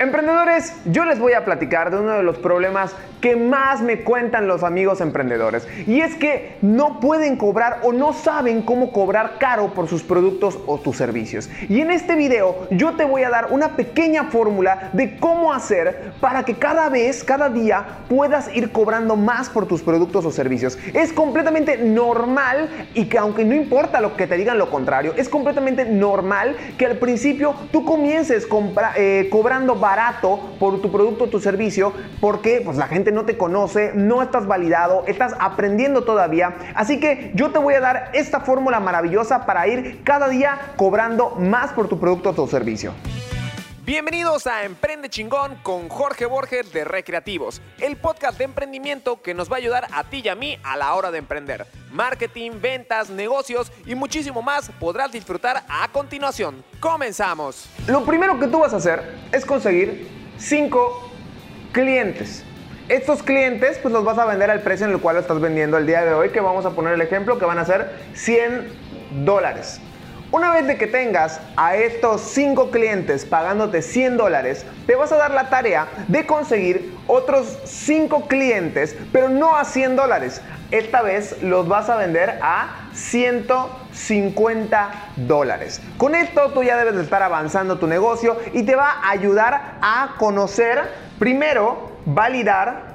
Emprendedores, 0.00 0.74
yo 0.84 1.04
les 1.04 1.18
voy 1.18 1.32
a 1.32 1.44
platicar 1.44 1.90
de 1.90 1.98
uno 1.98 2.12
de 2.12 2.22
los 2.22 2.38
problemas 2.38 2.94
que 3.20 3.34
más 3.34 3.80
me 3.82 4.04
cuentan 4.04 4.46
los 4.46 4.62
amigos 4.62 5.00
emprendedores. 5.00 5.66
Y 5.88 6.02
es 6.02 6.14
que 6.14 6.56
no 6.62 7.00
pueden 7.00 7.36
cobrar 7.36 7.80
o 7.82 7.92
no 7.92 8.12
saben 8.12 8.62
cómo 8.62 8.92
cobrar 8.92 9.38
caro 9.40 9.74
por 9.74 9.88
sus 9.88 10.04
productos 10.04 10.56
o 10.66 10.78
tus 10.78 10.96
servicios. 10.96 11.50
Y 11.68 11.80
en 11.80 11.90
este 11.90 12.14
video 12.14 12.68
yo 12.70 12.92
te 12.94 13.04
voy 13.04 13.24
a 13.24 13.30
dar 13.30 13.48
una 13.50 13.74
pequeña 13.74 14.24
fórmula 14.24 14.90
de 14.92 15.16
cómo 15.16 15.52
hacer 15.52 16.12
para 16.20 16.44
que 16.44 16.54
cada 16.54 16.88
vez, 16.88 17.24
cada 17.24 17.48
día 17.48 17.84
puedas 18.08 18.54
ir 18.54 18.70
cobrando 18.70 19.16
más 19.16 19.50
por 19.50 19.66
tus 19.66 19.82
productos 19.82 20.24
o 20.24 20.30
servicios. 20.30 20.78
Es 20.94 21.12
completamente 21.12 21.76
normal 21.78 22.68
y 22.94 23.06
que 23.06 23.18
aunque 23.18 23.44
no 23.44 23.54
importa 23.54 24.00
lo 24.00 24.16
que 24.16 24.28
te 24.28 24.36
digan 24.36 24.58
lo 24.58 24.70
contrario, 24.70 25.14
es 25.16 25.28
completamente 25.28 25.84
normal 25.84 26.56
que 26.76 26.86
al 26.86 26.98
principio 26.98 27.54
tú 27.72 27.84
comiences 27.84 28.46
eh, 28.96 29.28
cobrando 29.30 29.74
barato 29.88 30.38
por 30.60 30.82
tu 30.82 30.92
producto 30.92 31.24
o 31.24 31.28
tu 31.28 31.40
servicio 31.40 31.94
porque 32.20 32.60
pues 32.62 32.76
la 32.76 32.88
gente 32.88 33.10
no 33.10 33.24
te 33.24 33.38
conoce, 33.38 33.92
no 33.94 34.20
estás 34.20 34.46
validado, 34.46 35.04
estás 35.06 35.34
aprendiendo 35.40 36.04
todavía. 36.04 36.56
Así 36.74 37.00
que 37.00 37.32
yo 37.34 37.52
te 37.52 37.58
voy 37.58 37.72
a 37.72 37.80
dar 37.80 38.10
esta 38.12 38.40
fórmula 38.40 38.80
maravillosa 38.80 39.46
para 39.46 39.66
ir 39.66 40.02
cada 40.04 40.28
día 40.28 40.58
cobrando 40.76 41.36
más 41.38 41.72
por 41.72 41.88
tu 41.88 41.98
producto 41.98 42.30
o 42.30 42.34
tu 42.34 42.46
servicio. 42.46 42.92
Bienvenidos 43.88 44.46
a 44.46 44.64
Emprende 44.64 45.08
Chingón 45.08 45.54
con 45.62 45.88
Jorge 45.88 46.26
Borges 46.26 46.70
de 46.74 46.84
Recreativos, 46.84 47.62
el 47.80 47.96
podcast 47.96 48.36
de 48.36 48.44
emprendimiento 48.44 49.22
que 49.22 49.32
nos 49.32 49.50
va 49.50 49.54
a 49.54 49.60
ayudar 49.60 49.86
a 49.90 50.04
ti 50.04 50.20
y 50.22 50.28
a 50.28 50.34
mí 50.34 50.58
a 50.62 50.76
la 50.76 50.92
hora 50.92 51.10
de 51.10 51.16
emprender. 51.16 51.66
Marketing, 51.90 52.50
ventas, 52.60 53.08
negocios 53.08 53.72
y 53.86 53.94
muchísimo 53.94 54.42
más 54.42 54.70
podrás 54.78 55.10
disfrutar 55.10 55.64
a 55.70 55.88
continuación. 55.90 56.62
Comenzamos. 56.80 57.66
Lo 57.86 58.04
primero 58.04 58.38
que 58.38 58.48
tú 58.48 58.58
vas 58.58 58.74
a 58.74 58.76
hacer 58.76 59.02
es 59.32 59.46
conseguir 59.46 60.06
5 60.36 61.10
clientes. 61.72 62.44
Estos 62.90 63.22
clientes 63.22 63.78
pues 63.78 63.94
los 63.94 64.04
vas 64.04 64.18
a 64.18 64.26
vender 64.26 64.50
al 64.50 64.60
precio 64.60 64.84
en 64.84 64.92
el 64.92 65.00
cual 65.00 65.14
lo 65.14 65.22
estás 65.22 65.40
vendiendo 65.40 65.78
el 65.78 65.86
día 65.86 66.04
de 66.04 66.12
hoy, 66.12 66.28
que 66.28 66.40
vamos 66.40 66.66
a 66.66 66.72
poner 66.72 66.92
el 66.92 67.00
ejemplo 67.00 67.38
que 67.38 67.46
van 67.46 67.58
a 67.58 67.64
ser 67.64 67.90
100 68.12 69.24
dólares. 69.24 69.80
Una 70.30 70.50
vez 70.50 70.66
de 70.66 70.76
que 70.76 70.86
tengas 70.86 71.40
a 71.56 71.76
estos 71.76 72.20
5 72.20 72.70
clientes 72.70 73.24
pagándote 73.24 73.80
100 73.80 74.18
dólares, 74.18 74.66
te 74.86 74.94
vas 74.94 75.10
a 75.10 75.16
dar 75.16 75.30
la 75.30 75.48
tarea 75.48 75.88
de 76.06 76.26
conseguir 76.26 76.94
otros 77.06 77.58
5 77.64 78.28
clientes, 78.28 78.94
pero 79.10 79.30
no 79.30 79.56
a 79.56 79.64
100 79.64 79.96
dólares. 79.96 80.42
Esta 80.70 81.00
vez 81.00 81.42
los 81.42 81.66
vas 81.66 81.88
a 81.88 81.96
vender 81.96 82.38
a 82.42 82.90
150 82.92 84.90
dólares. 85.16 85.80
Con 85.96 86.14
esto 86.14 86.50
tú 86.52 86.62
ya 86.62 86.76
debes 86.76 86.96
de 86.96 87.04
estar 87.04 87.22
avanzando 87.22 87.78
tu 87.78 87.86
negocio 87.86 88.36
y 88.52 88.64
te 88.64 88.76
va 88.76 89.00
a 89.02 89.08
ayudar 89.08 89.78
a 89.80 90.16
conocer, 90.18 90.92
primero, 91.18 91.90
validar 92.04 92.87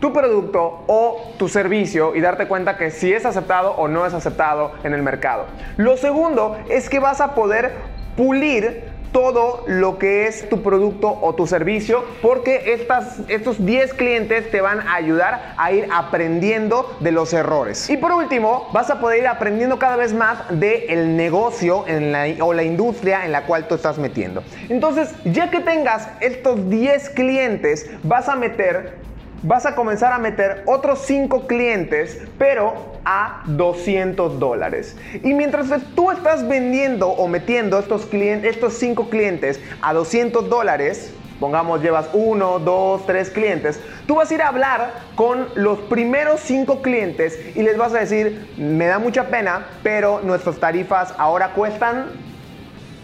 tu 0.00 0.12
producto 0.12 0.84
o 0.86 1.32
tu 1.38 1.48
servicio 1.48 2.14
y 2.14 2.20
darte 2.20 2.46
cuenta 2.46 2.76
que 2.76 2.90
si 2.90 3.12
es 3.12 3.26
aceptado 3.26 3.72
o 3.72 3.88
no 3.88 4.06
es 4.06 4.14
aceptado 4.14 4.72
en 4.84 4.94
el 4.94 5.02
mercado. 5.02 5.46
Lo 5.76 5.96
segundo 5.96 6.56
es 6.68 6.88
que 6.88 6.98
vas 6.98 7.20
a 7.20 7.34
poder 7.34 7.72
pulir 8.16 8.96
todo 9.16 9.64
lo 9.66 9.98
que 9.98 10.26
es 10.26 10.46
tu 10.50 10.62
producto 10.62 11.18
o 11.22 11.34
tu 11.34 11.46
servicio 11.46 12.04
porque 12.20 12.74
estas, 12.74 13.20
estos 13.28 13.64
10 13.64 13.94
clientes 13.94 14.50
te 14.50 14.60
van 14.60 14.80
a 14.80 14.94
ayudar 14.94 15.54
a 15.56 15.72
ir 15.72 15.88
aprendiendo 15.90 16.94
de 17.00 17.12
los 17.12 17.32
errores. 17.32 17.88
Y 17.88 17.96
por 17.96 18.12
último, 18.12 18.68
vas 18.74 18.90
a 18.90 19.00
poder 19.00 19.20
ir 19.20 19.28
aprendiendo 19.28 19.78
cada 19.78 19.96
vez 19.96 20.12
más 20.12 20.38
del 20.50 21.16
negocio 21.16 21.84
en 21.86 22.12
la, 22.12 22.26
o 22.40 22.52
la 22.52 22.64
industria 22.64 23.24
en 23.24 23.32
la 23.32 23.44
cual 23.44 23.66
tú 23.68 23.76
estás 23.76 23.96
metiendo. 23.96 24.42
Entonces, 24.68 25.14
ya 25.24 25.50
que 25.50 25.60
tengas 25.60 26.10
estos 26.20 26.68
10 26.68 27.08
clientes, 27.10 27.88
vas 28.02 28.28
a 28.28 28.36
meter 28.36 28.98
vas 29.42 29.66
a 29.66 29.74
comenzar 29.74 30.12
a 30.12 30.18
meter 30.18 30.62
otros 30.66 31.00
5 31.06 31.46
clientes, 31.46 32.20
pero 32.38 32.74
a 33.04 33.42
200 33.46 34.38
dólares. 34.38 34.96
Y 35.22 35.34
mientras 35.34 35.68
tú 35.94 36.10
estás 36.10 36.46
vendiendo 36.46 37.08
o 37.08 37.28
metiendo 37.28 37.78
estos, 37.78 38.06
clientes, 38.06 38.54
estos 38.54 38.74
5 38.74 39.08
clientes 39.08 39.60
a 39.82 39.92
200 39.92 40.48
dólares, 40.48 41.12
pongamos 41.38 41.82
llevas 41.82 42.08
1, 42.12 42.58
2, 42.60 43.06
3 43.06 43.30
clientes, 43.30 43.80
tú 44.06 44.16
vas 44.16 44.30
a 44.30 44.34
ir 44.34 44.42
a 44.42 44.48
hablar 44.48 44.92
con 45.14 45.48
los 45.54 45.78
primeros 45.80 46.40
5 46.40 46.82
clientes 46.82 47.38
y 47.54 47.62
les 47.62 47.76
vas 47.76 47.94
a 47.94 47.98
decir, 47.98 48.48
me 48.56 48.86
da 48.86 48.98
mucha 48.98 49.28
pena, 49.28 49.66
pero 49.82 50.20
nuestras 50.22 50.58
tarifas 50.58 51.14
ahora 51.18 51.50
cuestan 51.50 52.06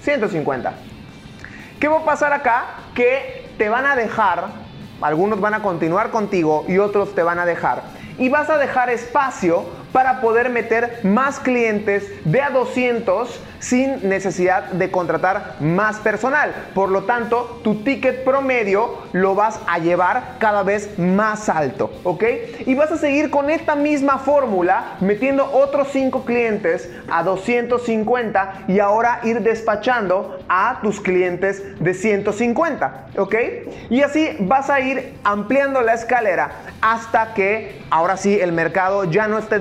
150. 0.03 0.73
¿Qué 1.79 1.89
va 1.89 1.99
a 1.99 2.05
pasar 2.05 2.33
acá? 2.33 2.65
Que 2.95 3.45
te 3.59 3.69
van 3.69 3.87
a 3.87 3.97
dejar 3.97 4.47
algunos 5.03 5.41
van 5.41 5.55
a 5.55 5.63
continuar 5.63 6.11
contigo 6.11 6.65
y 6.69 6.79
otros 6.79 7.15
te 7.15 7.23
van 7.23 7.39
a 7.39 7.47
dejar. 7.47 7.83
Y 8.19 8.29
vas 8.29 8.51
a 8.51 8.59
dejar 8.59 8.91
espacio 8.91 9.65
para 9.93 10.21
poder 10.21 10.51
meter 10.51 11.01
más 11.03 11.39
clientes 11.39 12.11
de 12.25 12.41
a 12.41 12.51
200 12.51 13.41
sin 13.63 14.09
necesidad 14.09 14.65
de 14.73 14.91
contratar 14.91 15.57
más 15.61 15.99
personal. 16.01 16.53
Por 16.75 16.91
lo 16.91 17.05
tanto, 17.05 17.61
tu 17.63 17.85
ticket 17.85 18.25
promedio 18.25 18.99
lo 19.13 19.37
vas 19.37 19.61
a 19.69 19.79
llevar 19.79 20.37
cada 20.41 20.65
vez 20.65 20.99
más 20.99 21.49
alto, 21.49 21.93
¿ok? 22.03 22.25
Y 22.67 22.75
vas 22.75 22.91
a 22.91 22.97
seguir 22.97 23.31
con 23.31 23.51
esta 23.51 23.77
misma 23.77 24.19
fórmula 24.19 24.97
metiendo 25.01 25.49
otros 25.53 25.89
5 25.93 26.25
clientes 26.25 26.91
a 27.09 27.23
250 27.23 28.65
y 28.67 28.81
ahora 28.81 29.21
ir 29.23 29.43
despachando 29.43 30.39
a 30.49 30.81
tus 30.83 31.01
clientes 31.01 31.63
de 31.79 31.95
150, 31.95 33.07
¿ok? 33.17 33.35
Y 33.91 34.03
así 34.03 34.37
vas 34.41 34.71
a 34.71 34.81
ir 34.81 35.15
ampliando 35.23 35.83
la 35.83 35.95
escalera 35.95 36.51
hasta 36.81 37.33
que 37.35 37.81
ahora 37.91 38.17
sí 38.17 38.41
el 38.41 38.51
mercado 38.51 39.05
ya 39.05 39.29
no 39.29 39.39
esté 39.39 39.61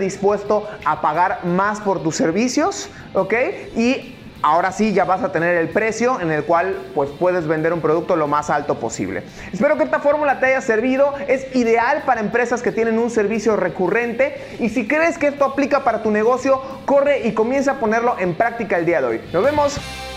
a 0.85 1.01
pagar 1.01 1.45
más 1.45 1.81
por 1.81 2.03
tus 2.03 2.15
servicios, 2.15 2.89
¿ok? 3.13 3.33
Y 3.75 4.15
ahora 4.43 4.71
sí 4.71 4.93
ya 4.93 5.03
vas 5.03 5.23
a 5.23 5.31
tener 5.31 5.57
el 5.57 5.69
precio 5.69 6.19
en 6.19 6.31
el 6.31 6.43
cual 6.43 6.75
pues 6.95 7.09
puedes 7.19 7.47
vender 7.47 7.73
un 7.73 7.81
producto 7.81 8.15
lo 8.15 8.27
más 8.27 8.49
alto 8.49 8.75
posible. 8.79 9.23
Espero 9.51 9.77
que 9.77 9.83
esta 9.83 9.99
fórmula 9.99 10.39
te 10.39 10.47
haya 10.47 10.61
servido, 10.61 11.13
es 11.27 11.55
ideal 11.55 12.03
para 12.05 12.21
empresas 12.21 12.61
que 12.61 12.71
tienen 12.71 12.99
un 12.99 13.09
servicio 13.09 13.55
recurrente 13.55 14.57
y 14.59 14.69
si 14.69 14.87
crees 14.87 15.17
que 15.17 15.27
esto 15.27 15.45
aplica 15.45 15.83
para 15.83 16.03
tu 16.03 16.11
negocio, 16.11 16.61
corre 16.85 17.27
y 17.27 17.33
comienza 17.33 17.73
a 17.73 17.75
ponerlo 17.75 18.15
en 18.19 18.35
práctica 18.35 18.77
el 18.77 18.85
día 18.85 19.01
de 19.01 19.07
hoy. 19.07 19.21
Nos 19.31 19.43
vemos. 19.43 20.10